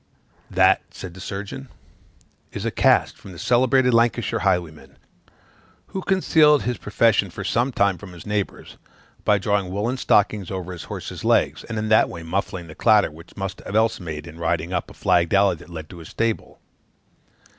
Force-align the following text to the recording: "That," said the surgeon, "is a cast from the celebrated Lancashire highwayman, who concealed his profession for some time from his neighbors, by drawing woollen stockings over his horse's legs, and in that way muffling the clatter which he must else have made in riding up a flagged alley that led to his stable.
"That," 0.49 0.81
said 0.89 1.13
the 1.13 1.19
surgeon, 1.19 1.69
"is 2.51 2.65
a 2.65 2.71
cast 2.71 3.19
from 3.19 3.33
the 3.33 3.37
celebrated 3.37 3.93
Lancashire 3.93 4.39
highwayman, 4.39 4.97
who 5.89 6.01
concealed 6.01 6.63
his 6.63 6.79
profession 6.79 7.29
for 7.29 7.43
some 7.43 7.71
time 7.71 7.99
from 7.99 8.13
his 8.13 8.25
neighbors, 8.25 8.77
by 9.25 9.37
drawing 9.37 9.69
woollen 9.71 9.97
stockings 9.97 10.49
over 10.49 10.71
his 10.71 10.85
horse's 10.85 11.23
legs, 11.23 11.63
and 11.65 11.77
in 11.77 11.89
that 11.89 12.09
way 12.09 12.23
muffling 12.23 12.65
the 12.65 12.73
clatter 12.73 13.11
which 13.11 13.33
he 13.35 13.39
must 13.39 13.61
else 13.63 13.99
have 13.99 14.05
made 14.05 14.25
in 14.25 14.39
riding 14.39 14.73
up 14.73 14.89
a 14.89 14.95
flagged 14.95 15.35
alley 15.35 15.57
that 15.57 15.69
led 15.69 15.87
to 15.91 15.99
his 15.99 16.09
stable. 16.09 16.59